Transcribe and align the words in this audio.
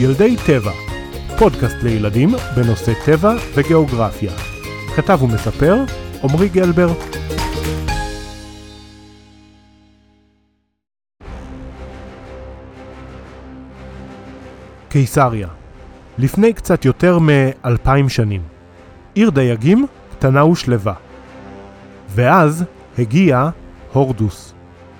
ילדי 0.00 0.36
טבע, 0.46 0.72
פודקאסט 1.38 1.76
לילדים 1.82 2.30
בנושא 2.56 2.92
טבע 3.04 3.34
וגיאוגרפיה. 3.54 4.32
כתב 4.96 5.18
ומספר 5.22 5.76
עמרי 6.22 6.48
גלבר. 6.48 6.88
קיסריה, 14.88 15.48
לפני 16.18 16.52
קצת 16.52 16.84
יותר 16.84 17.18
מאלפיים 17.18 18.08
שנים. 18.08 18.42
עיר 19.14 19.30
דייגים 19.30 19.86
קטנה 20.12 20.44
ושלווה. 20.44 20.94
ואז 22.08 22.64
הגיע 22.98 23.48
הורדוס, 23.92 24.54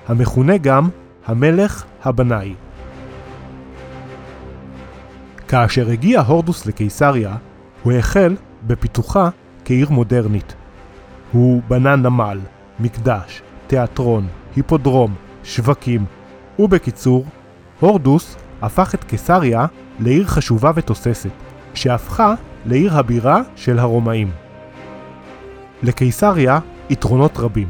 המכונה 0.09 0.57
גם 0.57 0.89
המלך 1.27 1.85
הבנאי. 2.05 2.55
כאשר 5.55 5.91
הגיע 5.91 6.21
הורדוס 6.21 6.67
לקיסריה, 6.67 7.37
הוא 7.83 7.93
החל 7.93 8.37
בפיתוחה 8.67 9.29
כעיר 9.65 9.91
מודרנית. 9.91 10.55
הוא 11.33 11.63
בנה 11.69 11.97
נמל, 11.97 12.39
מקדש, 12.81 13.43
תיאטרון, 13.67 14.27
היפודרום, 14.57 15.15
שווקים, 15.45 16.05
ובקיצור, 16.59 17.25
הורדוס 17.81 18.37
הפך 18.63 18.95
את 18.95 19.05
קיסריה 19.05 19.67
לעיר 20.01 20.27
חשובה 20.27 20.71
ותוססת, 20.75 21.31
שהפכה 21.75 22.35
לעיר 22.67 22.99
הבירה 22.99 23.41
של 23.57 23.79
הרומאים. 23.79 24.31
לקיסריה 25.83 26.59
יתרונות 26.91 27.39
רבים. 27.39 27.69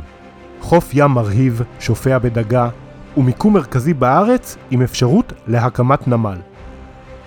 חוף 0.60 0.90
ים 0.94 1.10
מרהיב, 1.10 1.62
שופע 1.80 2.18
בדגה, 2.18 2.68
ומיקום 3.16 3.54
מרכזי 3.54 3.94
בארץ 3.94 4.56
עם 4.70 4.82
אפשרות 4.82 5.32
להקמת 5.46 6.08
נמל. 6.08 6.38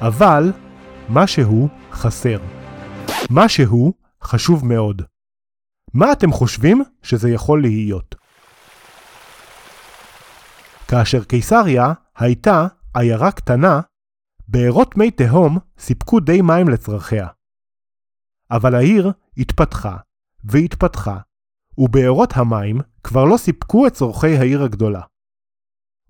אבל 0.01 0.51
משהו 1.09 1.67
חסר. 1.91 2.39
משהו 3.29 3.93
חשוב 4.23 4.65
מאוד. 4.65 5.01
מה 5.93 6.11
אתם 6.11 6.31
חושבים 6.31 6.83
שזה 7.03 7.29
יכול 7.29 7.61
להיות? 7.61 8.15
כאשר 10.87 11.23
קיסריה 11.23 11.93
הייתה 12.17 12.67
עיירה 12.93 13.31
קטנה, 13.31 13.81
בארות 14.47 14.97
מי 14.97 15.11
תהום 15.11 15.57
סיפקו 15.79 16.19
די 16.19 16.41
מים 16.41 16.69
לצרכיה. 16.69 17.27
אבל 18.51 18.75
העיר 18.75 19.11
התפתחה 19.37 19.97
והתפתחה, 20.43 21.17
ובארות 21.77 22.29
המים 22.35 22.77
כבר 23.03 23.25
לא 23.25 23.37
סיפקו 23.37 23.87
את 23.87 23.93
צורכי 23.93 24.37
העיר 24.37 24.63
הגדולה. 24.63 25.01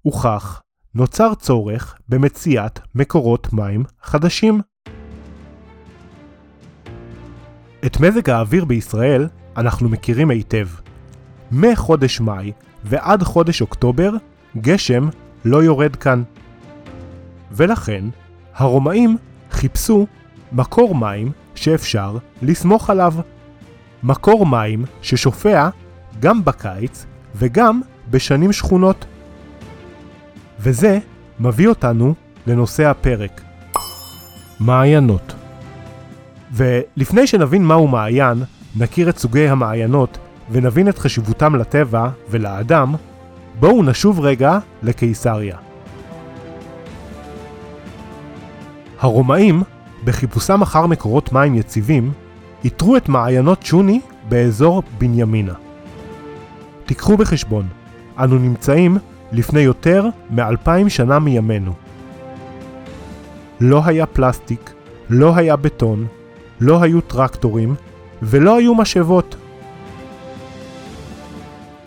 וכך 0.07 0.61
נוצר 0.97 1.33
צורך 1.35 1.95
במציאת 2.09 2.79
מקורות 2.95 3.53
מים 3.53 3.83
חדשים. 4.01 4.61
את 7.85 7.99
מזג 7.99 8.29
האוויר 8.29 8.65
בישראל 8.65 9.27
אנחנו 9.57 9.89
מכירים 9.89 10.29
היטב. 10.29 10.67
מחודש 11.51 12.19
מאי 12.19 12.51
ועד 12.83 13.23
חודש 13.23 13.61
אוקטובר 13.61 14.11
גשם 14.57 15.09
לא 15.45 15.63
יורד 15.63 15.95
כאן. 15.95 16.23
ולכן 17.51 18.03
הרומאים 18.55 19.17
חיפשו 19.51 20.07
מקור 20.51 20.95
מים 20.95 21.31
שאפשר 21.55 22.17
לסמוך 22.41 22.89
עליו. 22.89 23.13
מקור 24.03 24.45
מים 24.45 24.85
ששופע 25.01 25.69
גם 26.19 26.45
בקיץ 26.45 27.05
וגם 27.35 27.81
בשנים 28.09 28.53
שכונות. 28.53 29.05
וזה 30.67 30.99
מביא 31.39 31.67
אותנו 31.67 32.13
לנושא 32.47 32.85
הפרק. 32.85 33.41
מעיינות. 34.59 35.35
ולפני 36.51 37.27
שנבין 37.27 37.63
מהו 37.63 37.87
מעיין, 37.87 38.43
נכיר 38.75 39.09
את 39.09 39.17
סוגי 39.17 39.47
המעיינות 39.47 40.17
ונבין 40.51 40.89
את 40.89 40.97
חשיבותם 40.97 41.55
לטבע 41.55 42.09
ולאדם, 42.29 42.95
בואו 43.59 43.83
נשוב 43.83 44.19
רגע 44.19 44.59
לקיסריה. 44.83 45.57
הרומאים, 48.99 49.63
בחיפושם 50.03 50.61
אחר 50.61 50.85
מקורות 50.85 51.33
מים 51.33 51.55
יציבים, 51.55 52.11
איתרו 52.63 52.97
את 52.97 53.09
מעיינות 53.09 53.63
שוני 53.63 54.01
באזור 54.29 54.83
בנימינה. 54.97 55.53
תיקחו 56.85 57.17
בחשבון, 57.17 57.67
אנו 58.19 58.37
נמצאים 58.37 58.97
לפני 59.31 59.59
יותר 59.59 60.05
מאלפיים 60.29 60.89
שנה 60.89 61.19
מימינו. 61.19 61.73
לא 63.59 63.81
היה 63.85 64.05
פלסטיק, 64.05 64.73
לא 65.09 65.35
היה 65.35 65.55
בטון, 65.55 66.07
לא 66.59 66.83
היו 66.83 67.01
טרקטורים 67.01 67.75
ולא 68.21 68.57
היו 68.57 68.75
משאבות. 68.75 69.35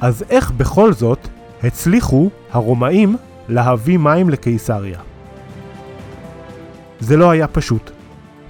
אז 0.00 0.24
איך 0.30 0.50
בכל 0.50 0.92
זאת 0.92 1.28
הצליחו 1.62 2.30
הרומאים 2.52 3.16
להביא 3.48 3.98
מים 3.98 4.30
לקיסריה? 4.30 4.98
זה 7.00 7.16
לא 7.16 7.30
היה 7.30 7.46
פשוט. 7.46 7.90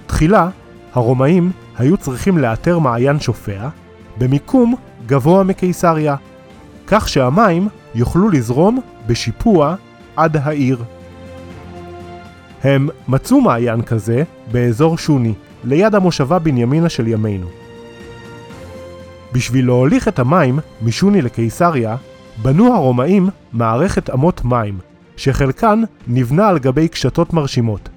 תחילה, 0.07 0.49
הרומאים 0.93 1.51
היו 1.77 1.97
צריכים 1.97 2.37
לאתר 2.37 2.79
מעיין 2.79 3.19
שופע 3.19 3.67
במיקום 4.17 4.75
גבוה 5.05 5.43
מקיסריה, 5.43 6.15
כך 6.87 7.09
שהמים 7.09 7.67
יוכלו 7.95 8.29
לזרום 8.29 8.79
בשיפוע 9.07 9.75
עד 10.15 10.37
העיר. 10.37 10.83
הם 12.63 12.89
מצאו 13.07 13.41
מעיין 13.41 13.81
כזה 13.81 14.23
באזור 14.51 14.97
שוני, 14.97 15.33
ליד 15.63 15.95
המושבה 15.95 16.39
בנימינה 16.39 16.89
של 16.89 17.07
ימינו. 17.07 17.47
בשביל 19.33 19.65
להוליך 19.65 20.07
את 20.07 20.19
המים 20.19 20.59
משוני 20.81 21.21
לקיסריה, 21.21 21.95
בנו 22.41 22.73
הרומאים 22.73 23.29
מערכת 23.53 24.09
אמות 24.09 24.45
מים, 24.45 24.79
שחלקן 25.17 25.83
נבנה 26.07 26.47
על 26.47 26.59
גבי 26.59 26.87
קשתות 26.87 27.33
מרשימות. 27.33 27.89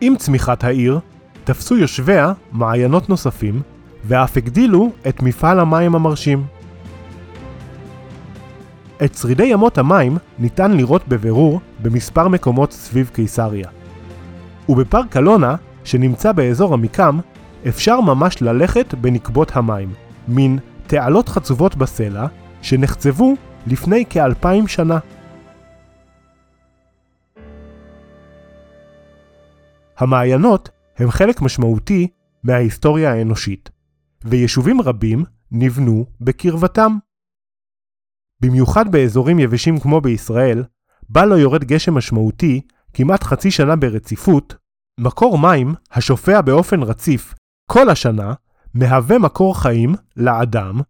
עם 0.00 0.16
צמיחת 0.16 0.64
העיר, 0.64 0.98
תפסו 1.44 1.76
יושביה 1.76 2.32
מעיינות 2.52 3.08
נוספים, 3.08 3.62
ואף 4.04 4.36
הגדילו 4.36 4.92
את 5.08 5.22
מפעל 5.22 5.60
המים 5.60 5.94
המרשים. 5.94 6.44
את 9.04 9.14
שרידי 9.14 9.54
אמות 9.54 9.78
המים 9.78 10.16
ניתן 10.38 10.72
לראות 10.72 11.08
בבירור 11.08 11.60
במספר 11.82 12.28
מקומות 12.28 12.72
סביב 12.72 13.10
קיסריה. 13.14 13.68
ובפארק 14.68 15.16
אלונה, 15.16 15.56
שנמצא 15.84 16.32
באזור 16.32 16.74
עמיקם, 16.74 17.18
אפשר 17.68 18.00
ממש 18.00 18.42
ללכת 18.42 18.94
בנקבות 18.94 19.56
המים, 19.56 19.92
מין 20.28 20.58
תעלות 20.86 21.28
חצובות 21.28 21.76
בסלע, 21.76 22.26
שנחצבו 22.62 23.34
לפני 23.66 24.04
כאלפיים 24.10 24.68
שנה. 24.68 24.98
המעיינות 29.98 30.68
הם 30.98 31.10
חלק 31.10 31.42
משמעותי 31.42 32.08
מההיסטוריה 32.44 33.12
האנושית, 33.12 33.70
ויישובים 34.24 34.80
רבים 34.80 35.24
נבנו 35.52 36.04
בקרבתם. 36.20 36.96
במיוחד 38.40 38.92
באזורים 38.92 39.38
יבשים 39.38 39.80
כמו 39.80 40.00
בישראל, 40.00 40.64
בה 41.08 41.26
לא 41.26 41.34
יורד 41.34 41.64
גשם 41.64 41.94
משמעותי 41.94 42.60
כמעט 42.94 43.22
חצי 43.22 43.50
שנה 43.50 43.76
ברציפות, 43.76 44.54
מקור 45.00 45.38
מים 45.38 45.74
השופע 45.90 46.40
באופן 46.40 46.82
רציף 46.82 47.34
כל 47.70 47.90
השנה 47.90 48.34
מהווה 48.74 49.18
מקור 49.18 49.62
חיים 49.62 49.94
לאדם 50.16 50.80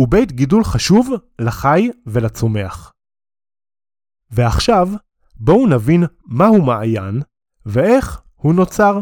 ובית 0.00 0.32
גידול 0.32 0.64
חשוב 0.64 1.08
לחי 1.38 1.90
ולצומח. 2.06 2.92
ועכשיו 4.30 4.88
בואו 5.34 5.66
נבין 5.66 6.04
מהו 6.26 6.62
מעיין 6.62 7.22
ואיך 7.66 8.22
הוא 8.34 8.54
נוצר. 8.54 9.00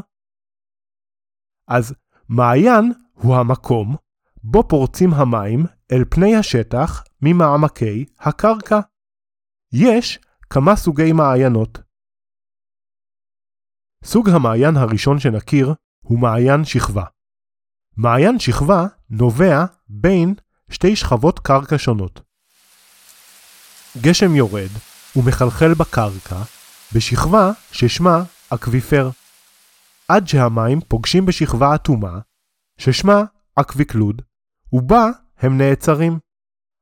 אז 1.68 1.94
מעיין 2.28 2.92
הוא 3.12 3.36
המקום 3.36 3.96
בו 4.44 4.68
פורצים 4.68 5.14
המים 5.14 5.66
אל 5.92 6.04
פני 6.10 6.36
השטח 6.36 7.04
ממעמקי 7.22 8.04
הקרקע. 8.18 8.80
יש 9.72 10.18
כמה 10.50 10.76
סוגי 10.76 11.12
מעיינות. 11.12 11.78
סוג 14.04 14.28
המעיין 14.28 14.76
הראשון 14.76 15.18
שנכיר 15.18 15.74
הוא 16.04 16.18
מעיין 16.18 16.64
שכבה. 16.64 17.04
מעיין 17.96 18.38
שכבה 18.38 18.86
נובע 19.10 19.64
בין 19.88 20.34
שתי 20.70 20.96
שכבות 20.96 21.38
קרקע 21.38 21.78
שונות. 21.78 22.20
גשם 24.02 24.36
יורד 24.36 24.70
ומחלחל 25.16 25.74
בקרקע 25.74 26.42
בשכבה 26.94 27.50
ששמה 27.72 28.22
אקוויפר. 28.54 29.10
עד 30.08 30.28
שהמים 30.28 30.80
פוגשים 30.80 31.26
בשכבה 31.26 31.74
אטומה, 31.74 32.18
ששמה 32.78 33.22
אקוויקלוד, 33.54 34.22
ובה 34.72 35.10
הם 35.38 35.58
נעצרים. 35.58 36.18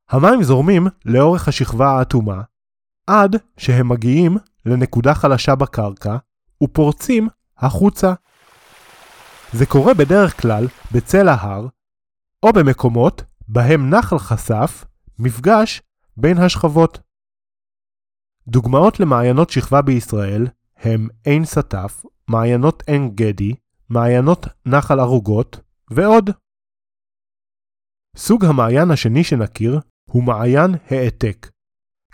המים 0.09 0.43
זורמים 0.43 0.87
לאורך 1.05 1.47
השכבה 1.47 1.89
האטומה, 1.89 2.41
עד 3.07 3.35
שהם 3.57 3.89
מגיעים 3.89 4.37
לנקודה 4.65 5.13
חלשה 5.13 5.55
בקרקע, 5.55 6.17
ופורצים 6.63 7.27
החוצה. 7.57 8.13
זה 9.53 9.65
קורה 9.65 9.93
בדרך 9.93 10.41
כלל 10.41 10.67
בצלע 10.91 11.27
ההר, 11.29 11.67
או 12.43 12.53
במקומות 12.53 13.23
בהם 13.47 13.89
נחל 13.89 14.19
חשף 14.19 14.85
מפגש 15.19 15.81
בין 16.17 16.37
השכבות. 16.37 16.99
דוגמאות 18.47 18.99
למעיינות 18.99 19.49
שכבה 19.49 19.81
בישראל 19.81 20.47
הם 20.77 21.07
עין 21.23 21.45
סטף, 21.45 22.05
מעיינות 22.27 22.83
עין 22.87 23.09
גדי, 23.15 23.53
מעיינות 23.89 24.47
נחל 24.65 24.99
ערוגות 24.99 25.59
ועוד. 25.91 26.29
סוג 28.17 28.45
המעיין 28.45 28.91
השני 28.91 29.23
שנכיר 29.23 29.79
הוא 30.09 30.23
מעיין 30.23 30.71
העתק. 30.89 31.49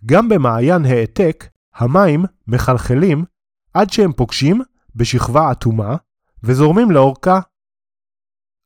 גם 0.06 0.30
במעיין 0.30 0.86
העתק 0.86 1.44
המים 1.76 2.26
מחלחלים 2.48 3.26
עד 3.74 3.90
שהם 3.90 4.14
פוגשים 4.14 4.62
בשכבה 4.96 5.52
אטומה 5.52 5.96
וזורמים 6.44 6.92
לאורכה. 6.92 7.40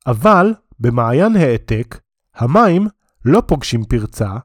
אבל 0.07 0.53
במעיין 0.79 1.35
העתק 1.35 2.01
המים 2.35 2.87
לא 3.25 3.41
פוגשים 3.47 3.85
פרצה, 3.85 4.37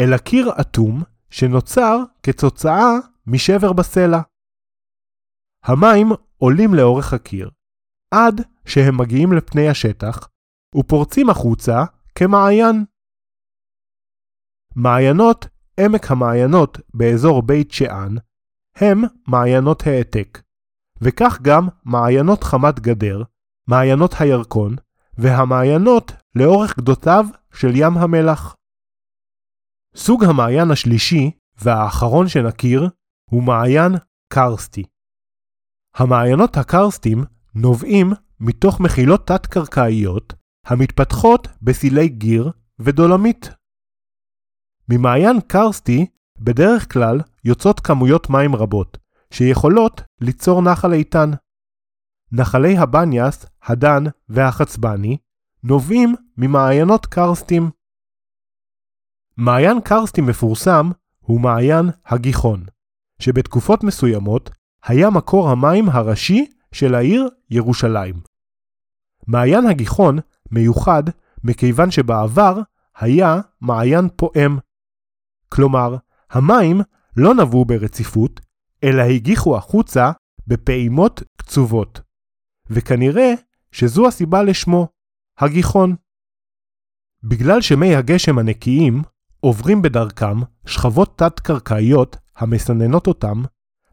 אלא 0.00 0.16
קיר 0.16 0.50
אטום 0.60 1.02
שנוצר 1.30 1.96
כתוצאה 2.22 2.90
משבר 3.26 3.72
בסלע. 3.72 4.20
המים 5.64 6.08
עולים 6.36 6.74
לאורך 6.74 7.12
הקיר, 7.12 7.50
עד 8.10 8.40
שהם 8.66 9.00
מגיעים 9.00 9.32
לפני 9.32 9.68
השטח, 9.68 10.28
ופורצים 10.74 11.30
החוצה 11.30 11.84
כמעיין. 12.18 12.84
מעיינות 14.76 15.46
עמק 15.80 16.10
המעיינות 16.10 16.78
באזור 16.94 17.42
בית 17.42 17.70
שאן 17.70 18.14
הם 18.76 19.02
מעיינות 19.28 19.82
העתק, 19.86 20.42
וכך 21.00 21.38
גם 21.42 21.68
מעיינות 21.84 22.44
חמת 22.44 22.80
גדר, 22.80 23.22
מעיינות 23.68 24.10
הירקון, 24.18 24.76
והמעיינות 25.18 26.12
לאורך 26.34 26.78
גדותיו 26.78 27.24
של 27.54 27.70
ים 27.74 27.92
המלח. 27.96 28.56
סוג 29.96 30.24
המעיין 30.24 30.70
השלישי 30.70 31.30
והאחרון 31.58 32.28
שנכיר 32.28 32.88
הוא 33.30 33.42
מעיין 33.42 33.92
קרסטי. 34.32 34.82
המעיינות 35.94 36.56
הקרסטים 36.56 37.24
נובעים 37.54 38.12
מתוך 38.40 38.80
מחילות 38.80 39.26
תת-קרקעיות 39.26 40.45
המתפתחות 40.66 41.48
בסילי 41.62 42.08
גיר 42.08 42.50
ודולמית. 42.78 43.50
ממעיין 44.88 45.40
קרסטי 45.40 46.06
בדרך 46.38 46.92
כלל 46.92 47.20
יוצאות 47.44 47.80
כמויות 47.80 48.30
מים 48.30 48.54
רבות, 48.54 48.98
שיכולות 49.30 50.02
ליצור 50.20 50.62
נחל 50.62 50.92
איתן. 50.92 51.30
נחלי 52.32 52.78
הבניאס, 52.78 53.46
הדן 53.62 54.04
והחצבני 54.28 55.16
נובעים 55.62 56.14
ממעיינות 56.36 57.06
קרסטים. 57.06 57.70
מעיין 59.36 59.80
קרסטים 59.80 60.26
מפורסם 60.26 60.90
הוא 61.18 61.40
מעיין 61.40 61.86
הגיחון, 62.06 62.64
שבתקופות 63.18 63.84
מסוימות 63.84 64.50
היה 64.84 65.10
מקור 65.10 65.50
המים 65.50 65.88
הראשי 65.88 66.50
של 66.72 66.94
העיר 66.94 67.28
ירושלים. 67.50 68.14
מעיין 69.26 69.66
הגיחון 69.66 70.18
מיוחד 70.50 71.02
מכיוון 71.44 71.90
שבעבר 71.90 72.60
היה 72.96 73.40
מעיין 73.60 74.08
פועם. 74.16 74.58
כלומר, 75.48 75.96
המים 76.30 76.80
לא 77.16 77.34
נבעו 77.34 77.64
ברציפות, 77.64 78.40
אלא 78.84 79.02
הגיחו 79.02 79.56
החוצה 79.56 80.10
בפעימות 80.46 81.22
קצובות. 81.36 82.00
וכנראה 82.70 83.32
שזו 83.72 84.08
הסיבה 84.08 84.42
לשמו, 84.42 84.88
הגיחון. 85.38 85.96
בגלל 87.22 87.60
שמי 87.60 87.96
הגשם 87.96 88.38
הנקיים 88.38 89.02
עוברים 89.40 89.82
בדרכם 89.82 90.40
שכבות 90.66 91.18
תת-קרקעיות 91.18 92.16
המסננות 92.36 93.06
אותם, 93.06 93.42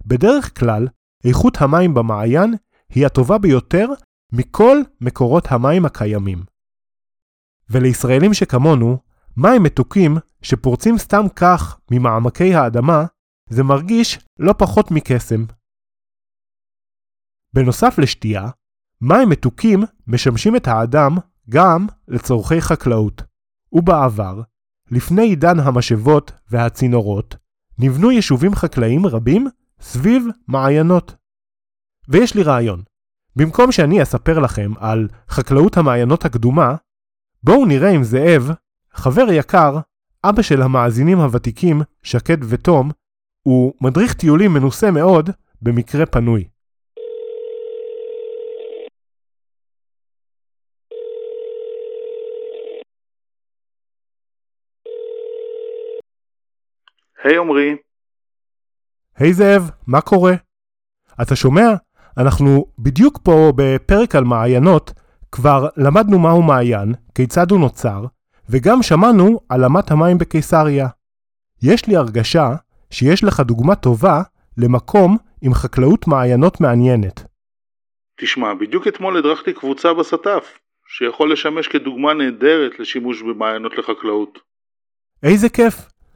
בדרך 0.05 0.59
כלל 0.59 0.87
איכות 1.25 1.61
המים 1.61 1.93
במעיין 1.93 2.53
היא 2.89 3.05
הטובה 3.05 3.37
ביותר 3.37 3.87
מכל 4.33 4.77
מקורות 5.01 5.47
המים 5.51 5.85
הקיימים. 5.85 6.43
ולישראלים 7.69 8.33
שכמונו, 8.33 8.97
מים 9.37 9.63
מתוקים 9.63 10.17
שפורצים 10.41 10.97
סתם 10.97 11.25
כך 11.35 11.79
ממעמקי 11.91 12.55
האדמה, 12.55 13.05
זה 13.49 13.63
מרגיש 13.63 14.19
לא 14.39 14.53
פחות 14.57 14.91
מקסם. 14.91 15.45
בנוסף 17.53 17.97
לשתייה, 17.97 18.49
מים 19.01 19.29
מתוקים 19.29 19.83
משמשים 20.07 20.55
את 20.55 20.67
האדם 20.67 21.11
גם 21.49 21.87
לצורכי 22.07 22.61
חקלאות, 22.61 23.21
ובעבר, 23.71 24.41
לפני 24.91 25.21
עידן 25.21 25.59
המשאבות 25.59 26.31
והצינורות, 26.51 27.35
נבנו 27.79 28.11
יישובים 28.11 28.55
חקלאיים 28.55 29.05
רבים 29.05 29.47
סביב 29.81 30.23
מעיינות. 30.47 31.15
ויש 32.07 32.35
לי 32.35 32.43
רעיון. 32.43 32.83
במקום 33.35 33.71
שאני 33.71 34.03
אספר 34.03 34.39
לכם 34.39 34.71
על 34.79 35.07
חקלאות 35.29 35.77
המעיינות 35.77 36.25
הקדומה, 36.25 36.75
בואו 37.43 37.65
נראה 37.65 37.89
אם 37.95 38.03
זאב, 38.03 38.49
חבר 38.91 39.25
יקר, 39.31 39.77
אבא 40.23 40.41
של 40.41 40.61
המאזינים 40.61 41.19
הוותיקים, 41.19 41.81
שקד 42.03 42.37
ותום, 42.49 42.91
הוא 43.43 43.73
מדריך 43.81 44.13
טיולים 44.13 44.53
מנוסה 44.53 44.91
מאוד 44.91 45.29
במקרה 45.61 46.05
פנוי. 46.05 46.47
היי 57.23 57.37
hey, 57.37 57.41
עמרי. 57.41 57.75
היי 59.15 59.31
hey, 59.31 59.33
זאב, 59.33 59.69
מה 59.87 60.01
קורה? 60.01 60.33
אתה 61.21 61.35
שומע? 61.35 61.69
אנחנו 62.17 62.65
בדיוק 62.79 63.19
פה 63.23 63.53
בפרק 63.55 64.15
על 64.15 64.23
מעיינות, 64.23 64.93
כבר 65.31 65.67
למדנו 65.77 66.19
מהו 66.19 66.41
מעיין, 66.41 66.93
כיצד 67.15 67.51
הוא 67.51 67.59
נוצר, 67.59 68.05
וגם 68.49 68.83
שמענו 68.83 69.39
על 69.49 69.65
אמת 69.65 69.91
המים 69.91 70.17
בקיסריה. 70.17 70.87
יש 71.63 71.87
לי 71.87 71.95
הרגשה 71.95 72.55
שיש 72.91 73.23
לך 73.23 73.39
דוגמה 73.39 73.75
טובה 73.75 74.21
למקום 74.57 75.17
עם 75.41 75.53
חקלאות 75.53 76.07
מעיינות 76.07 76.61
מעניינת. 76.61 77.23
תשמע, 78.21 78.53
בדיוק 78.53 78.87
אתמול 78.87 79.17
הדרכתי 79.17 79.53
קבוצה 79.53 79.93
בסטף, 79.93 80.59
שיכול 80.87 81.33
לשמש 81.33 81.67
כדוגמה 81.67 82.13
נהדרת 82.13 82.79
לשימוש 82.79 83.21
במעיינות 83.21 83.77
לחקלאות. 83.77 84.39
איזה 85.23 85.49
כיף! 85.49 85.75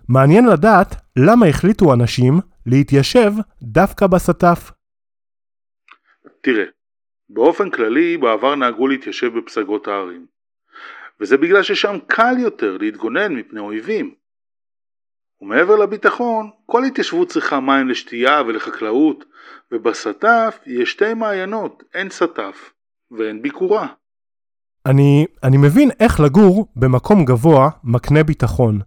מעניין 0.10 0.48
לדעת 0.48 0.96
למה 1.16 1.46
החליטו 1.46 1.94
אנשים 1.94 2.40
להתיישב 2.66 3.32
דווקא 3.62 4.08
בסטף. 4.08 4.72
תראה, 6.42 6.66
באופן 7.30 7.70
כללי 7.70 8.18
בעבר 8.18 8.56
נהגו 8.56 8.88
להתיישב 8.88 9.38
בפסגות 9.38 9.88
הערים, 9.88 10.26
וזה 11.20 11.38
בגלל 11.38 11.64
ששם 11.64 11.96
קל 12.08 12.36
יותר 12.40 12.78
להתגונן 12.78 13.34
מפני 13.34 13.60
אויבים. 13.60 14.16
ומעבר 15.42 15.76
לביטחון, 15.76 16.50
כל 16.66 16.84
התיישבות 16.84 17.30
צריכה 17.30 17.60
מים 17.60 17.90
לשתייה 17.90 18.42
ולחקלאות, 18.42 19.26
ובסטף 19.72 20.60
יש 20.66 20.92
שתי 20.92 21.14
מעיינות, 21.14 21.84
אין 21.94 22.10
סטף 22.10 22.74
ואין 23.12 23.42
ביקורה. 23.42 23.88
אני, 24.86 25.26
אני 25.44 25.58
מבין 25.58 25.90
איך 26.00 26.20
לגור 26.20 26.68
במקום 26.76 27.26
גבוה 27.26 27.70
מקנה 27.84 28.24
ביטחון, 28.24 28.80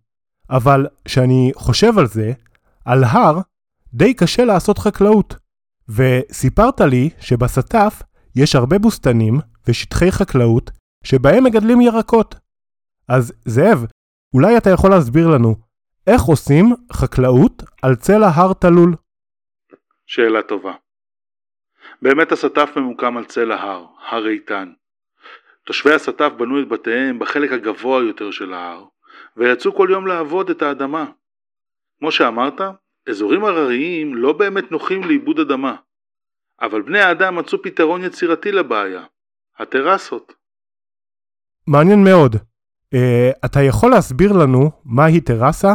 אבל 0.50 0.86
כשאני 1.04 1.52
חושב 1.54 1.98
על 1.98 2.06
זה, 2.06 2.32
על 2.84 3.04
הר 3.04 3.38
די 3.94 4.14
קשה 4.14 4.44
לעשות 4.44 4.78
חקלאות. 4.78 5.34
וסיפרת 5.96 6.80
לי 6.80 7.10
שבסטף 7.20 8.02
יש 8.36 8.54
הרבה 8.54 8.78
בוסתנים 8.78 9.34
ושטחי 9.68 10.12
חקלאות 10.12 10.70
שבהם 11.04 11.44
מגדלים 11.44 11.80
ירקות. 11.80 12.34
אז 13.08 13.32
זאב, 13.44 13.84
אולי 14.34 14.56
אתה 14.56 14.70
יכול 14.70 14.90
להסביר 14.90 15.28
לנו, 15.28 15.54
איך 16.06 16.22
עושים 16.22 16.66
חקלאות 16.92 17.62
על 17.82 17.94
צל 17.94 18.22
ההר 18.22 18.52
תלול? 18.52 18.94
שאלה 20.06 20.42
טובה. 20.42 20.72
באמת 22.02 22.32
הסטף 22.32 22.70
ממוקם 22.76 23.16
על 23.16 23.24
צל 23.24 23.52
ההר, 23.52 23.86
הר 24.08 24.28
איתן. 24.28 24.72
תושבי 25.66 25.94
הסטף 25.94 26.30
בנו 26.38 26.62
את 26.62 26.68
בתיהם 26.68 27.18
בחלק 27.18 27.52
הגבוה 27.52 28.02
יותר 28.02 28.30
של 28.30 28.52
ההר, 28.52 28.84
ויצאו 29.36 29.74
כל 29.74 29.88
יום 29.90 30.06
לעבוד 30.06 30.50
את 30.50 30.62
האדמה. 30.62 31.04
כמו 31.98 32.12
שאמרת, 32.12 32.60
אזורים 33.08 33.44
הרריים 33.44 34.14
לא 34.14 34.32
באמת 34.32 34.72
נוחים 34.72 35.00
לעיבוד 35.04 35.38
אדמה, 35.38 35.76
אבל 36.60 36.82
בני 36.82 37.00
האדם 37.00 37.36
מצאו 37.36 37.62
פתרון 37.62 38.04
יצירתי 38.04 38.52
לבעיה, 38.52 39.04
הטרסות. 39.58 40.32
מעניין 41.66 42.04
מאוד. 42.04 42.34
Uh, 42.94 43.46
אתה 43.46 43.60
יכול 43.68 43.90
להסביר 43.90 44.30
לנו 44.42 44.70
מהי 44.84 45.20
טרסה? 45.20 45.68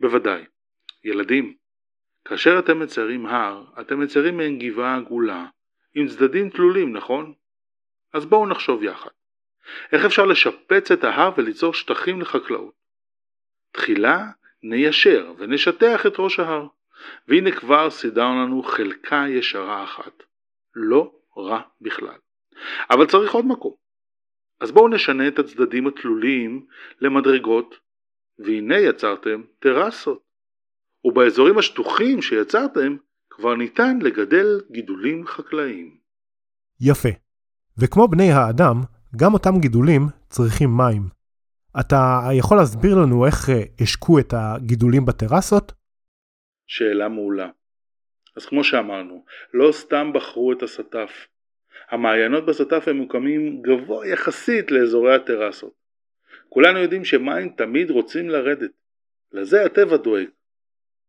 בוודאי. 0.00 0.44
ילדים, 1.04 1.56
כאשר 2.24 2.58
אתם 2.58 2.80
מציירים 2.80 3.26
הר, 3.26 3.64
אתם 3.80 4.00
מציירים 4.00 4.36
מעין 4.36 4.58
גבעה 4.58 4.96
עגולה, 4.96 5.46
עם 5.94 6.08
צדדים 6.08 6.50
תלולים, 6.50 6.96
נכון? 6.96 7.34
אז 8.12 8.26
בואו 8.26 8.46
נחשוב 8.46 8.82
יחד. 8.82 9.10
איך 9.92 10.04
אפשר 10.04 10.24
לשפץ 10.24 10.90
את 10.90 11.04
ההר 11.04 11.32
וליצור 11.36 11.74
שטחים 11.74 12.20
לחקלאות? 12.20 12.74
תחילה 13.72 14.30
ניישר 14.62 15.32
ונשטח 15.38 16.06
את 16.06 16.12
ראש 16.18 16.38
ההר. 16.40 16.66
והנה 17.28 17.52
כבר 17.52 17.90
סידרנו 17.90 18.46
לנו 18.46 18.62
חלקה 18.62 19.24
ישרה 19.28 19.84
אחת. 19.84 20.22
לא 20.74 21.12
רע 21.36 21.60
בכלל. 21.80 22.18
אבל 22.90 23.06
צריך 23.06 23.34
עוד 23.34 23.46
מקום. 23.46 23.74
אז 24.60 24.72
בואו 24.72 24.88
נשנה 24.88 25.28
את 25.28 25.38
הצדדים 25.38 25.86
התלוליים 25.86 26.66
למדרגות, 27.00 27.74
והנה 28.38 28.78
יצרתם 28.78 29.42
טרסות. 29.58 30.22
ובאזורים 31.04 31.58
השטוחים 31.58 32.22
שיצרתם 32.22 32.96
כבר 33.30 33.54
ניתן 33.54 33.98
לגדל 34.02 34.60
גידולים 34.70 35.26
חקלאיים. 35.26 35.96
יפה. 36.80 37.08
וכמו 37.78 38.08
בני 38.08 38.32
האדם, 38.32 38.76
גם 39.16 39.34
אותם 39.34 39.60
גידולים 39.60 40.02
צריכים 40.28 40.70
מים. 40.76 41.21
אתה 41.80 42.20
יכול 42.38 42.56
להסביר 42.56 42.94
לנו 42.94 43.26
איך 43.26 43.50
אה, 43.50 43.62
השקו 43.80 44.18
את 44.18 44.34
הגידולים 44.36 45.04
בטרסות? 45.04 45.72
שאלה 46.66 47.08
מעולה. 47.08 47.48
אז 48.36 48.46
כמו 48.46 48.64
שאמרנו, 48.64 49.24
לא 49.54 49.72
סתם 49.72 50.10
בחרו 50.14 50.52
את 50.52 50.62
הסטף. 50.62 51.10
המעיינות 51.90 52.46
בסטף 52.46 52.84
הם 52.88 52.96
מוקמים 52.96 53.62
גבוה 53.62 54.06
יחסית 54.06 54.70
לאזורי 54.70 55.14
הטרסות. 55.14 55.72
כולנו 56.48 56.78
יודעים 56.78 57.04
שמים 57.04 57.48
תמיד 57.48 57.90
רוצים 57.90 58.28
לרדת. 58.28 58.70
לזה 59.32 59.64
הטבע 59.64 59.96
דואג. 59.96 60.26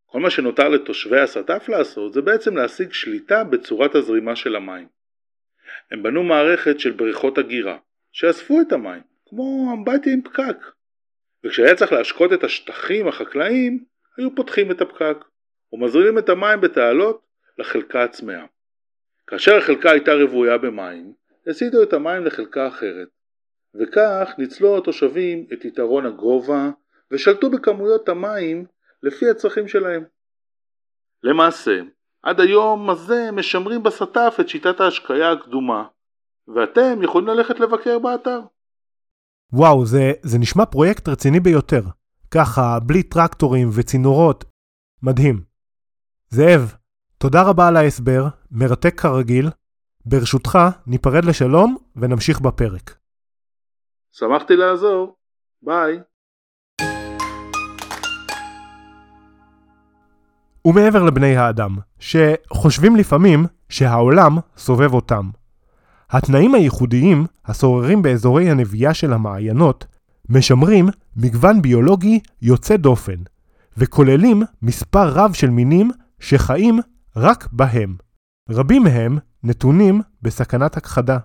כל 0.06 0.20
מה 0.20 0.30
שנותר 0.30 0.70
לתושבי 0.70 1.20
הסטף 1.20 1.70
לעשות 1.70 2.14
זה 2.14 2.22
בעצם 2.22 2.58
להשיג 2.58 2.94
שליטה 2.94 3.44
בצורת 3.44 3.96
הזרימה 3.96 4.36
של 4.36 4.56
המים. 4.56 4.88
הם 5.92 6.04
בנו 6.04 6.24
מערכת 6.24 6.80
של 6.80 6.92
בריכות 6.92 7.40
אגירה, 7.40 7.78
שאספו 8.12 8.62
את 8.62 8.72
המים, 8.72 9.02
כמו 9.36 9.74
אמבטיה 9.74 10.14
עם 10.14 10.22
פקק. 10.22 10.58
וכשהיה 11.46 11.76
צריך 11.76 11.92
להשקות 11.92 12.34
את 12.34 12.44
השטחים 12.44 13.08
החקלאיים, 13.08 13.84
היו 14.18 14.36
פותחים 14.36 14.72
את 14.72 14.82
הפקק, 14.82 15.18
ומזרימים 15.74 16.18
את 16.18 16.30
המים 16.30 16.62
בתעלות 16.62 17.22
לחלקה 17.58 18.04
הצמאה. 18.04 18.46
כאשר 19.28 19.58
החלקה 19.58 19.92
הייתה 19.92 20.12
רוויה 20.14 20.58
במים, 20.58 21.14
הסיטו 21.48 21.84
את 21.84 21.94
המים 21.94 22.26
לחלקה 22.26 22.68
אחרת, 22.68 23.08
וכך 23.76 24.30
ניצלו 24.38 24.78
התושבים 24.78 25.48
את 25.54 25.66
יתרון 25.66 26.06
הגובה 26.06 26.70
ושלטו 27.12 27.50
בכמויות 27.50 28.10
המים 28.10 28.66
לפי 29.04 29.30
הצרכים 29.30 29.68
שלהם. 29.68 30.04
למעשה, 31.24 31.82
עד 32.24 32.40
היום 32.40 32.90
הזה 32.90 33.32
משמרים 33.32 33.84
בסטף 33.84 34.38
את 34.40 34.50
שיטת 34.50 34.80
ההשקיה 34.80 35.32
הקדומה, 35.32 35.88
ואתם 36.48 37.04
יכולים 37.04 37.28
ללכת 37.28 37.60
לבקר 37.60 38.00
באתר. 38.00 38.40
וואו, 39.56 39.86
זה, 39.86 40.12
זה 40.22 40.40
נשמע 40.40 40.66
פרויקט 40.66 41.08
רציני 41.08 41.40
ביותר. 41.40 41.82
ככה, 42.32 42.80
בלי 42.80 43.04
טרקטורים 43.04 43.70
וצינורות. 43.74 44.46
מדהים. 45.04 45.44
זאב, 46.30 46.74
תודה 47.18 47.42
רבה 47.42 47.68
על 47.68 47.78
ההסבר, 47.78 48.28
מרתק 48.52 49.02
כרגיל. 49.02 49.50
ברשותך, 50.06 50.60
ניפרד 50.88 51.26
לשלום 51.26 51.78
ונמשיך 51.96 52.42
בפרק. 52.42 52.98
שמחתי 54.12 54.56
לעזור. 54.56 55.16
ביי. 55.62 56.00
ומעבר 60.66 61.04
לבני 61.04 61.38
האדם, 61.38 61.78
שחושבים 62.00 62.96
לפעמים 62.96 63.46
שהעולם 63.70 64.38
סובב 64.58 64.94
אותם. 64.94 65.30
התנאים 66.14 66.56
הייחודיים 66.56 67.26
השוררים 67.46 68.02
באזורי 68.02 68.50
הנבייה 68.50 68.94
של 68.94 69.14
המעיינות 69.14 69.86
משמרים 70.30 70.86
מגוון 71.16 71.62
ביולוגי 71.62 72.20
יוצא 72.42 72.78
דופן, 72.78 73.24
וכוללים 73.78 74.42
מספר 74.62 75.10
רב 75.10 75.34
של 75.34 75.50
מינים 75.50 75.92
שחיים 76.20 76.80
רק 77.16 77.48
בהם. 77.52 77.98
רבים 78.50 78.84
מהם 78.84 79.18
נתונים 79.44 80.02
בסכנת 80.22 80.78
הכחדה. 80.78 81.18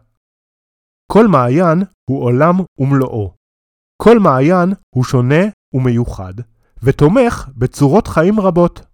כל 1.13 1.27
מעיין 1.27 1.83
הוא 2.11 2.23
עולם 2.25 2.55
ומלואו. 2.79 3.35
כל 4.03 4.19
מעיין 4.19 4.75
הוא 4.95 5.05
שונה 5.05 5.45
ומיוחד, 5.75 6.35
ותומך 6.83 7.49
בצורות 7.57 8.07
חיים 8.07 8.41
רבות. 8.41 8.87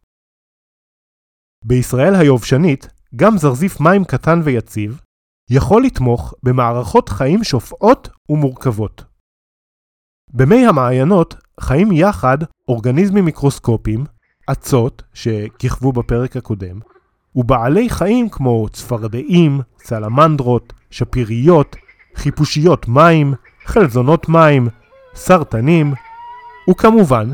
בישראל 1.65 2.15
היובשנית, 2.15 2.89
גם 3.17 3.39
זרזיף 3.39 3.81
מים 3.81 4.05
קטן 4.05 4.41
ויציב, 4.45 5.01
יכול 5.51 5.85
לתמוך 5.85 6.35
במערכות 6.43 7.09
חיים 7.09 7.45
שופעות 7.45 8.09
ומורכבות. 8.29 9.05
במי 10.35 10.67
המעיינות 10.67 11.35
חיים 11.61 11.93
יחד 11.93 12.39
אורגניזמים 12.69 13.25
מיקרוסקופיים, 13.25 14.05
אצות, 14.53 15.03
שכיכבו 15.15 15.93
בפרק 15.93 16.37
הקודם, 16.37 16.81
ובעלי 17.37 17.91
חיים 17.91 18.29
כמו 18.29 18.69
צפרדעים, 18.69 19.61
סלמנדרות, 19.79 20.73
שפיריות, 20.91 21.77
חיפושיות 22.15 22.89
מים, 22.89 23.35
חלזונות 23.65 24.29
מים, 24.29 24.69
סרטנים, 25.15 25.95
וכמובן, 26.71 27.31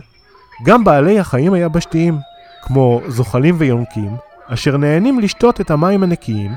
גם 0.65 0.85
בעלי 0.85 1.19
החיים 1.19 1.53
היבשתיים, 1.53 2.19
כמו 2.63 3.01
זוחלים 3.09 3.55
ויונקים, 3.59 4.17
אשר 4.47 4.77
נהנים 4.77 5.21
לשתות 5.21 5.61
את 5.61 5.71
המים 5.71 6.03
הנקיים, 6.03 6.51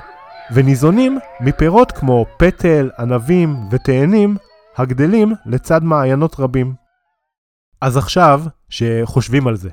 וניזונים 0.51 1.19
מפירות 1.41 1.91
כמו 1.91 2.25
פטל, 2.37 2.89
ענבים 2.99 3.49
ותאנים, 3.71 4.37
הגדלים 4.77 5.33
לצד 5.45 5.83
מעיינות 5.83 6.35
רבים. 6.39 6.75
אז 7.81 7.97
עכשיו 7.97 8.41
שחושבים 8.69 9.47
על 9.47 9.55
זה, 9.55 9.69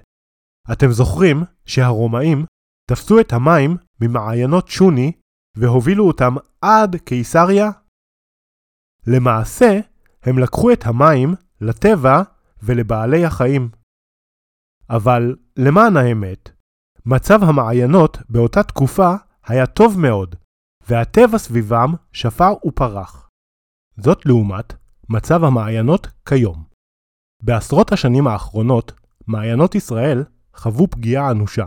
אתם 0.72 0.90
זוכרים 0.90 1.42
שהרומאים 1.66 2.44
תפסו 2.90 3.20
את 3.20 3.32
המים 3.32 3.76
ממעיינות 4.00 4.68
שוני 4.68 5.12
והובילו 5.56 6.06
אותם 6.06 6.34
עד 6.62 6.96
קיסריה? 6.96 7.70
למעשה, 9.06 9.80
הם 10.22 10.38
לקחו 10.38 10.72
את 10.72 10.86
המים 10.86 11.34
לטבע 11.60 12.22
ולבעלי 12.62 13.24
החיים. 13.24 13.70
אבל 14.90 15.36
למען 15.56 15.96
האמת, 15.96 16.50
מצב 17.06 17.42
המעיינות 17.42 18.18
באותה 18.28 18.62
תקופה 18.62 19.14
היה 19.46 19.66
טוב 19.66 19.98
מאוד, 19.98 20.36
והטבע 20.88 21.38
סביבם 21.38 21.94
שפר 22.12 22.52
ופרח. 22.66 23.28
זאת 23.96 24.26
לעומת 24.26 24.74
מצב 25.08 25.44
המעיינות 25.44 26.06
כיום. 26.28 26.64
בעשרות 27.42 27.92
השנים 27.92 28.26
האחרונות, 28.26 28.92
מעיינות 29.26 29.74
ישראל 29.74 30.24
חוו 30.54 30.86
פגיעה 30.90 31.30
אנושה. 31.30 31.64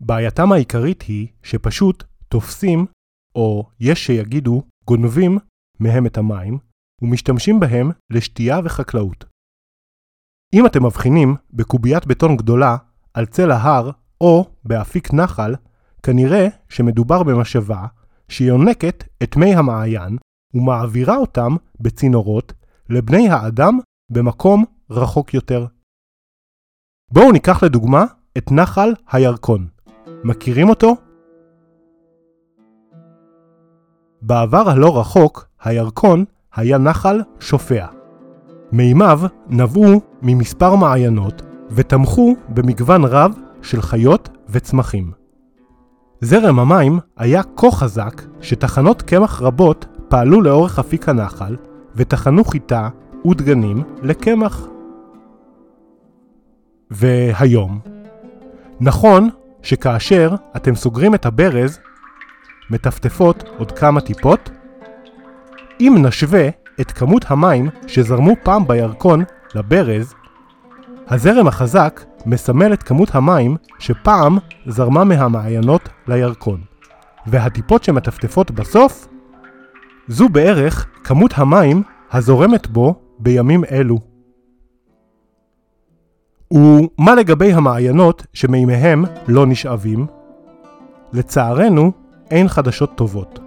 בעייתם 0.00 0.52
העיקרית 0.52 1.02
היא 1.02 1.28
שפשוט 1.42 2.04
תופסים, 2.28 2.86
או 3.34 3.70
יש 3.80 4.06
שיגידו 4.06 4.62
גונבים, 4.84 5.38
מהם 5.80 6.06
את 6.06 6.18
המים, 6.18 6.58
ומשתמשים 7.02 7.60
בהם 7.60 7.90
לשתייה 8.10 8.58
וחקלאות. 8.64 9.24
אם 10.54 10.66
אתם 10.66 10.86
מבחינים 10.86 11.36
בקוביית 11.50 12.06
בטון 12.06 12.36
גדולה 12.36 12.76
על 13.14 13.26
צל 13.26 13.50
ההר 13.50 13.90
או 14.20 14.50
באפיק 14.64 15.12
נחל, 15.12 15.54
כנראה 16.02 16.48
שמדובר 16.68 17.22
במשאבה 17.22 17.86
שיונקת 18.28 19.04
את 19.22 19.36
מי 19.36 19.54
המעיין 19.54 20.16
ומעבירה 20.54 21.16
אותם 21.16 21.56
בצינורות 21.80 22.52
לבני 22.90 23.28
האדם 23.28 23.78
במקום 24.10 24.64
רחוק 24.90 25.34
יותר. 25.34 25.66
בואו 27.12 27.32
ניקח 27.32 27.62
לדוגמה 27.62 28.04
את 28.38 28.52
נחל 28.52 28.92
הירקון. 29.12 29.66
מכירים 30.24 30.68
אותו? 30.68 30.96
בעבר 34.22 34.70
הלא 34.70 35.00
רחוק, 35.00 35.48
הירקון 35.62 36.24
היה 36.54 36.78
נחל 36.78 37.20
שופע. 37.40 37.86
מימיו 38.72 39.20
נבעו 39.48 40.00
ממספר 40.22 40.76
מעיינות 40.76 41.42
ותמכו 41.70 42.36
במגוון 42.48 43.04
רב 43.04 43.38
של 43.62 43.82
חיות 43.82 44.28
וצמחים. 44.48 45.12
זרם 46.20 46.58
המים 46.58 46.98
היה 47.16 47.42
כה 47.56 47.70
חזק 47.70 48.22
שתחנות 48.40 49.02
קמח 49.02 49.42
רבות 49.42 49.86
פעלו 50.08 50.40
לאורך 50.42 50.78
אפיק 50.78 51.08
הנחל 51.08 51.56
וטחנו 51.96 52.44
חיטה 52.44 52.88
ודגנים 53.26 53.82
לקמח. 54.02 54.66
והיום, 56.90 57.80
נכון 58.80 59.28
שכאשר 59.62 60.34
אתם 60.56 60.74
סוגרים 60.74 61.14
את 61.14 61.26
הברז, 61.26 61.78
מטפטפות 62.70 63.44
עוד 63.58 63.72
כמה 63.72 64.00
טיפות? 64.00 64.50
אם 65.80 65.94
נשווה 65.98 66.48
את 66.80 66.90
כמות 66.90 67.24
המים 67.28 67.68
שזרמו 67.86 68.34
פעם 68.42 68.66
בירקון 68.66 69.24
לברז, 69.54 70.14
הזרם 71.10 71.46
החזק 71.46 72.04
מסמל 72.26 72.72
את 72.72 72.82
כמות 72.82 73.14
המים 73.14 73.56
שפעם 73.78 74.38
זרמה 74.66 75.04
מהמעיינות 75.04 75.88
לירקון, 76.08 76.60
והטיפות 77.26 77.84
שמטפטפות 77.84 78.50
בסוף 78.50 79.08
זו 80.08 80.28
בערך 80.28 80.86
כמות 81.04 81.32
המים 81.36 81.82
הזורמת 82.12 82.66
בו 82.66 82.94
בימים 83.18 83.64
אלו. 83.70 83.98
ומה 86.52 87.14
לגבי 87.14 87.52
המעיינות 87.52 88.26
שמימיהם 88.32 89.04
לא 89.28 89.46
נשאבים? 89.46 90.06
לצערנו, 91.12 91.92
אין 92.30 92.48
חדשות 92.48 92.94
טובות. 92.94 93.38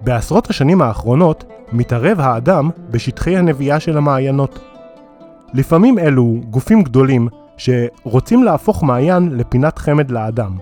בעשרות 0.00 0.50
השנים 0.50 0.82
האחרונות 0.82 1.44
מתערב 1.72 2.20
האדם 2.20 2.70
בשטחי 2.90 3.36
הנבייה 3.36 3.80
של 3.80 3.96
המעיינות. 3.96 4.77
לפעמים 5.54 5.98
אלו 5.98 6.40
גופים 6.50 6.82
גדולים 6.82 7.28
שרוצים 7.56 8.44
להפוך 8.44 8.82
מעיין 8.82 9.28
לפינת 9.32 9.78
חמד 9.78 10.10
לאדם. 10.10 10.56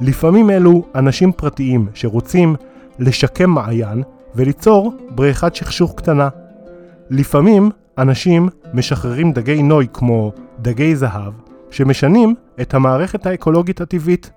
לפעמים 0.00 0.50
אלו 0.50 0.82
אנשים 0.94 1.32
פרטיים 1.32 1.86
שרוצים 1.94 2.56
לשקם 2.98 3.50
מעיין 3.50 4.02
וליצור 4.34 4.92
בריכת 5.10 5.54
שכשוך 5.54 5.94
קטנה. 5.96 6.28
לפעמים 7.10 7.70
אנשים 7.98 8.48
משחררים 8.74 9.32
דגי 9.32 9.62
נוי 9.62 9.86
כמו 9.92 10.32
דגי 10.58 10.96
זהב, 10.96 11.32
שמשנים 11.70 12.34
את 12.60 12.74
המערכת 12.74 13.26
האקולוגית 13.26 13.80
הטבעית. 13.80 14.30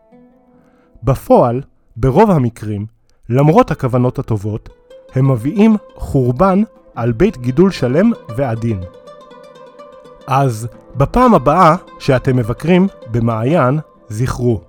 בפועל, 1.03 1.61
ברוב 1.95 2.31
המקרים, 2.31 2.85
למרות 3.29 3.71
הכוונות 3.71 4.19
הטובות, 4.19 4.69
הם 5.15 5.31
מביאים 5.31 5.75
חורבן 5.95 6.63
על 6.95 7.11
בית 7.11 7.37
גידול 7.37 7.71
שלם 7.71 8.11
ועדין. 8.37 8.79
אז 10.33 10.67
בפעם 10.95 11.33
הבאה 11.33 11.75
שאתם 11.99 12.35
מבקרים 12.35 12.87
במעיין, 13.11 13.79
זכרו, 14.09 14.61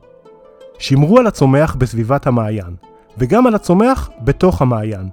שמרו 0.78 1.18
על 1.18 1.26
הצומח 1.26 1.74
בסביבת 1.74 2.26
המעיין, 2.26 2.76
וגם 3.18 3.46
על 3.46 3.54
הצומח 3.54 4.10
בתוך 4.20 4.62
המעיין, 4.62 5.08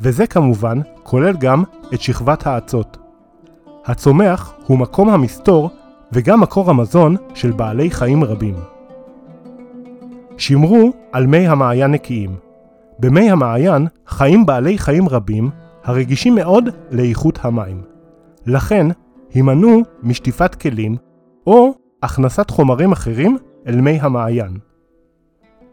וזה 0.00 0.26
כמובן 0.26 0.80
כולל 1.02 1.36
גם 1.36 1.62
את 1.94 2.00
שכבת 2.00 2.46
האצות. 2.46 2.96
הצומח 3.84 4.54
הוא 4.66 4.78
מקום 4.78 5.08
המסתור 5.08 5.70
וגם 6.12 6.40
מקור 6.40 6.70
המזון 6.70 7.16
של 7.34 7.52
בעלי 7.52 7.90
חיים 7.90 8.24
רבים. 8.24 8.54
שמרו 10.38 10.92
על 11.12 11.26
מי 11.26 11.48
המעיין 11.48 11.90
נקיים. 11.90 12.36
במי 12.98 13.30
המעיין 13.30 13.86
חיים 14.06 14.46
בעלי 14.46 14.78
חיים 14.78 15.08
רבים 15.08 15.50
הרגישים 15.84 16.34
מאוד 16.34 16.68
לאיכות 16.90 17.38
המים. 17.42 17.82
לכן, 18.46 18.86
הימנעו 19.34 19.82
משטיפת 20.02 20.54
כלים 20.54 20.96
או 21.46 21.74
הכנסת 22.02 22.50
חומרים 22.50 22.92
אחרים 22.92 23.38
אל 23.66 23.80
מי 23.80 24.00
המעיין. 24.00 24.58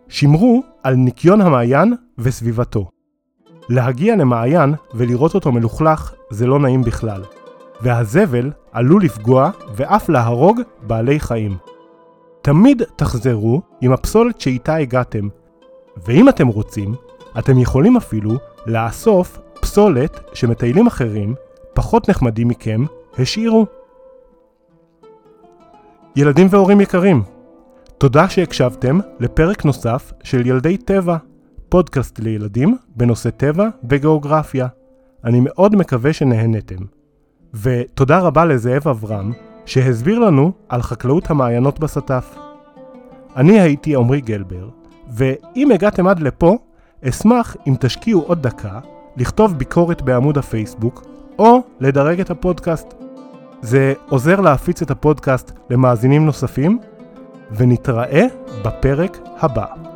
שמרו 0.08 0.63
על 0.84 0.96
ניקיון 0.96 1.41
המעיין 1.41 1.94
וסביבתו. 2.18 2.89
להגיע 3.70 4.15
למעיין 4.15 4.74
ולראות 4.94 5.36
אותו 5.36 5.51
מלוכלך 5.51 6.13
זה 6.30 6.48
לא 6.48 6.60
נעים 6.60 6.82
בכלל, 6.82 7.22
והזבל 7.82 8.51
עלול 8.72 9.03
לפגוע 9.03 9.50
ואף 9.75 10.10
להרוג 10.10 10.62
בעלי 10.82 11.20
חיים. 11.20 11.58
תמיד 12.41 12.82
תחזרו 12.96 13.62
עם 13.82 13.94
הפסולת 13.94 14.41
שאיתה 14.41 14.75
הגעתם, 14.75 15.27
ואם 16.06 16.30
אתם 16.30 16.48
רוצים, 16.48 16.96
אתם 17.39 17.60
יכולים 17.60 17.98
אפילו 17.98 18.32
לאסוף 18.65 19.39
פסולת 19.60 20.20
שמטיילים 20.34 20.88
אחרים, 20.88 21.36
פחות 21.74 22.10
נחמדים 22.10 22.48
מכם, 22.48 22.86
השאירו. 23.20 23.65
ילדים 26.15 26.48
והורים 26.50 26.82
יקרים, 26.82 27.24
תודה 27.98 28.30
שהקשבתם 28.30 29.00
לפרק 29.20 29.65
נוסף 29.65 30.13
של 30.24 30.47
ילדי 30.47 30.78
טבע, 30.78 31.17
פודקאסט 31.69 32.19
לילדים 32.19 32.78
בנושא 32.95 33.30
טבע 33.30 33.67
וגיאוגרפיה. 33.89 34.67
אני 35.26 35.39
מאוד 35.39 35.76
מקווה 35.76 36.13
שנהנתם. 36.13 36.86
ותודה 37.54 38.19
רבה 38.19 38.45
לזאב 38.45 38.88
אברהם, 38.88 39.32
שהסביר 39.65 40.19
לנו 40.19 40.52
על 40.69 40.82
חקלאות 40.82 41.30
המעיינות 41.30 41.80
בסטף. 41.80 42.36
אני 43.36 43.60
הייתי 43.60 43.95
עמרי 43.95 44.21
גלבר, 44.21 44.69
ואם 45.10 45.71
הגעתם 45.74 46.08
עד 46.08 46.19
לפה, 46.19 46.58
אשמח 47.10 47.58
אם 47.67 47.76
תשקיעו 47.80 48.21
עוד 48.21 48.41
דקה 48.41 48.80
לכתוב 49.17 49.58
ביקורת 49.58 50.02
בעמוד 50.02 50.38
הפייסבוק, 50.38 51.04
או 51.41 51.62
לדרג 51.80 52.19
את 52.19 52.30
הפודקאסט. 52.30 52.93
זה 53.62 53.93
עוזר 54.10 54.41
להפיץ 54.41 54.82
את 54.82 54.91
הפודקאסט 54.91 55.51
למאזינים 55.69 56.25
נוספים, 56.25 56.80
ונתראה 57.51 58.25
בפרק 58.65 59.17
הבא. 59.39 59.90